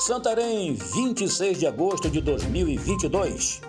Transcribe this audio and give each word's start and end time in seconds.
Santarém, 0.00 0.72
26 0.72 1.58
de 1.58 1.66
agosto 1.66 2.08
de 2.08 2.22
2022. 2.22 3.60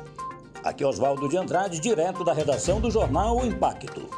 Aqui 0.63 0.81
é 0.81 0.87
Oswaldo 0.87 1.27
de 1.27 1.35
Andrade, 1.35 1.77
direto 1.77 2.23
da 2.23 2.31
redação 2.31 2.79
do 2.79 2.89
jornal 2.89 3.39
O 3.39 3.45
Impacto. 3.45 4.09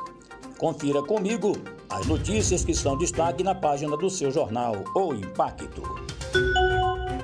Confira 0.60 1.02
comigo 1.02 1.57
as 1.89 2.05
notícias 2.05 2.63
que 2.63 2.76
são 2.76 2.96
destaque 2.96 3.44
na 3.44 3.55
página 3.55 3.97
do 3.97 4.12
seu 4.12 4.29
jornal 4.29 4.76
O 4.96 5.15
Impacto. 5.15 5.81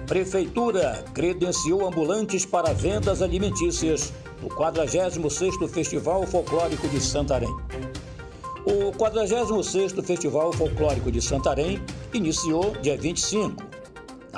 Prefeitura 0.08 1.06
credenciou 1.14 1.86
ambulantes 1.88 2.44
para 2.44 2.74
vendas 2.74 3.22
alimentícias 3.22 4.12
no 4.42 4.50
46º 4.50 5.70
Festival 5.70 6.26
Folclórico 6.26 6.88
de 6.88 7.00
Santarém. 7.00 7.56
O 8.66 8.92
46º 8.94 10.04
Festival 10.04 10.52
Folclórico 10.52 11.12
de 11.12 11.22
Santarém 11.22 11.80
iniciou 12.12 12.72
dia 12.82 12.98
25 12.98 13.69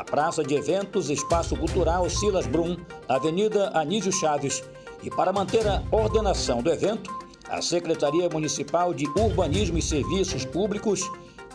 na 0.02 0.06
Praça 0.06 0.44
de 0.44 0.56
Eventos 0.56 1.12
Espaço 1.12 1.56
Cultural 1.56 2.10
Silas 2.10 2.48
Brum, 2.48 2.76
Avenida 3.08 3.70
Anísio 3.72 4.12
Chaves, 4.12 4.64
e 5.04 5.12
para 5.12 5.32
manter 5.32 5.68
a 5.68 5.84
ordenação 5.92 6.64
do 6.64 6.72
evento, 6.72 7.16
a 7.48 7.62
Secretaria 7.62 8.28
Municipal 8.28 8.96
de 8.96 9.06
Urbanismo 9.10 9.78
e 9.78 9.82
Serviços 9.82 10.44
Públicos 10.44 11.02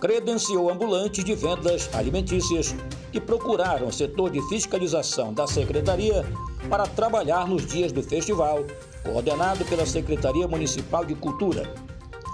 credenciou 0.00 0.70
ambulantes 0.70 1.24
de 1.24 1.34
vendas 1.34 1.90
alimentícias 1.92 2.72
que 3.10 3.20
procuraram 3.20 3.88
o 3.88 3.92
setor 3.92 4.30
de 4.30 4.40
fiscalização 4.48 5.34
da 5.34 5.48
Secretaria 5.48 6.24
para 6.70 6.86
trabalhar 6.86 7.48
nos 7.48 7.66
dias 7.66 7.90
do 7.90 8.00
festival, 8.00 8.64
coordenado 9.02 9.64
pela 9.64 9.84
Secretaria 9.84 10.46
Municipal 10.46 11.04
de 11.04 11.16
Cultura. 11.16 11.68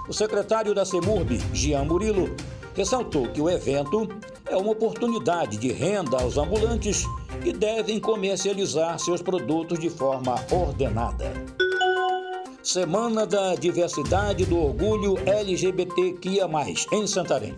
O 0.07 0.13
secretário 0.13 0.75
da 0.75 0.85
CEMURB, 0.85 1.41
Jean 1.53 1.85
Murilo, 1.85 2.29
ressaltou 2.75 3.29
que 3.29 3.41
o 3.41 3.49
evento 3.49 4.07
é 4.53 4.55
uma 4.57 4.71
oportunidade 4.71 5.57
de 5.57 5.71
renda 5.71 6.21
aos 6.21 6.37
ambulantes 6.37 7.05
que 7.41 7.51
devem 7.51 7.99
comercializar 7.99 8.99
seus 8.99 9.19
produtos 9.19 9.79
de 9.79 9.89
forma 9.89 10.35
ordenada. 10.51 11.33
Semana 12.61 13.25
da 13.25 13.55
Diversidade 13.55 14.45
do 14.45 14.57
Orgulho 14.57 15.17
LGBTQIA, 15.27 16.47
em 16.91 17.07
Santarém. 17.07 17.55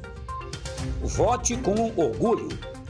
Vote 1.02 1.58
com 1.58 1.92
orgulho. 2.02 2.48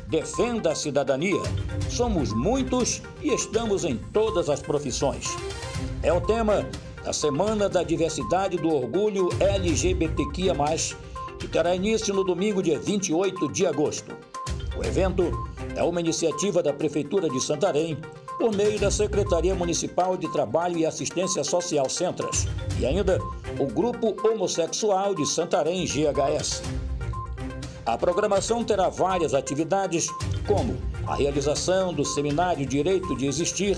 Defenda 0.07 0.71
a 0.71 0.75
cidadania. 0.75 1.41
Somos 1.89 2.31
muitos 2.31 3.01
e 3.23 3.33
estamos 3.33 3.83
em 3.83 3.97
todas 4.13 4.49
as 4.49 4.61
profissões. 4.61 5.35
É 6.03 6.13
o 6.13 6.21
tema 6.21 6.63
da 7.03 7.11
Semana 7.11 7.67
da 7.67 7.81
Diversidade 7.81 8.55
do 8.57 8.69
Orgulho 8.69 9.29
LGBTQIA, 9.39 10.53
que 11.45 11.51
terá 11.51 11.75
início 11.75 12.11
no 12.11 12.23
domingo, 12.23 12.63
dia 12.63 12.79
28 12.79 13.51
de 13.51 13.67
agosto. 13.67 14.17
O 14.75 14.83
evento 14.83 15.31
é 15.75 15.83
uma 15.83 15.99
iniciativa 15.99 16.63
da 16.63 16.73
Prefeitura 16.73 17.29
de 17.29 17.39
Santarém, 17.39 17.97
por 18.39 18.51
meio 18.51 18.79
da 18.79 18.89
Secretaria 18.89 19.53
Municipal 19.53 20.17
de 20.17 20.27
Trabalho 20.31 20.79
e 20.79 20.87
Assistência 20.87 21.43
Social 21.43 21.87
Centras 21.87 22.47
e 22.79 22.85
ainda 22.85 23.19
o 23.59 23.67
Grupo 23.67 24.15
Homossexual 24.27 25.13
de 25.13 25.23
Santarém 25.27 25.85
GHS. 25.85 26.63
A 27.85 27.95
programação 27.95 28.63
terá 28.63 28.89
várias 28.89 29.35
atividades, 29.35 30.07
como 30.47 30.75
a 31.05 31.15
realização 31.15 31.93
do 31.93 32.03
Seminário 32.03 32.65
Direito 32.65 33.15
de 33.15 33.27
Existir, 33.27 33.77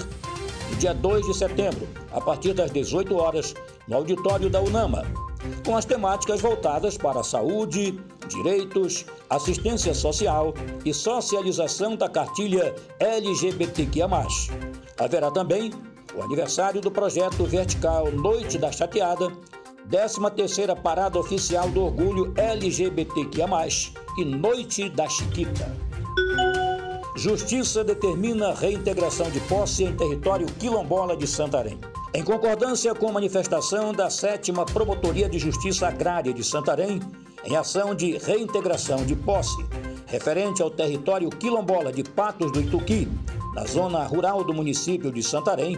no 0.69 0.75
dia 0.77 0.93
2 0.93 1.25
de 1.25 1.33
setembro, 1.35 1.85
a 2.13 2.21
partir 2.21 2.53
das 2.53 2.71
18 2.71 3.13
horas, 3.17 3.53
no 3.89 3.97
auditório 3.97 4.49
da 4.49 4.61
UNAMA, 4.61 5.26
com 5.65 5.75
as 5.75 5.85
temáticas 5.85 6.41
voltadas 6.41 6.97
para 6.97 7.19
a 7.19 7.23
saúde, 7.23 7.99
direitos, 8.27 9.05
assistência 9.29 9.93
social 9.93 10.53
e 10.85 10.93
socialização 10.93 11.95
da 11.95 12.09
cartilha 12.09 12.75
LGBTQIA. 12.99 14.07
Haverá 14.99 15.31
também 15.31 15.71
o 16.15 16.23
aniversário 16.23 16.81
do 16.81 16.89
projeto 16.89 17.43
vertical 17.45 18.11
Noite 18.11 18.57
da 18.57 18.71
Chateada, 18.71 19.31
13ª 19.89 20.75
Parada 20.81 21.19
Oficial 21.19 21.69
do 21.69 21.85
Orgulho 21.85 22.33
LGBTQIA+, 22.35 23.47
e 24.17 24.25
Noite 24.25 24.89
da 24.89 25.07
Chiquita. 25.07 25.86
Justiça 27.17 27.83
determina 27.83 28.53
reintegração 28.53 29.31
de 29.31 29.39
posse 29.41 29.83
em 29.83 29.97
território 29.97 30.45
quilombola 30.59 31.17
de 31.17 31.25
Santarém. 31.25 31.79
Em 32.13 32.23
concordância 32.23 32.93
com 32.93 33.09
a 33.09 33.13
manifestação 33.13 33.91
da 33.91 34.07
7 34.07 34.53
Promotoria 34.71 35.27
de 35.27 35.39
Justiça 35.39 35.87
Agrária 35.87 36.31
de 36.31 36.43
Santarém, 36.43 37.01
em 37.43 37.55
ação 37.55 37.95
de 37.95 38.19
reintegração 38.19 39.03
de 39.03 39.15
posse, 39.15 39.57
referente 40.05 40.61
ao 40.61 40.69
território 40.69 41.27
quilombola 41.31 41.91
de 41.91 42.03
Patos 42.03 42.51
do 42.51 42.61
Ituqui, 42.61 43.07
na 43.55 43.65
zona 43.65 44.03
rural 44.03 44.43
do 44.43 44.53
município 44.53 45.11
de 45.11 45.23
Santarém, 45.23 45.75